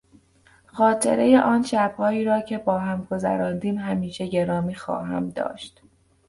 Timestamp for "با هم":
2.57-3.07